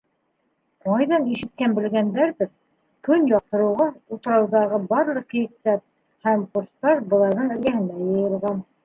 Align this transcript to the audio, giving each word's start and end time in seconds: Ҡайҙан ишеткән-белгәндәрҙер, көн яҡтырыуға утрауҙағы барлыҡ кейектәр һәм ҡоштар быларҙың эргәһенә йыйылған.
Ҡайҙан 0.85 1.25
ишеткән-белгәндәрҙер, 1.33 2.47
көн 3.09 3.27
яҡтырыуға 3.31 3.87
утрауҙағы 4.17 4.79
барлыҡ 4.95 5.29
кейектәр 5.35 5.79
һәм 6.29 6.47
ҡоштар 6.57 7.05
быларҙың 7.13 7.53
эргәһенә 7.59 8.01
йыйылған. 8.09 8.65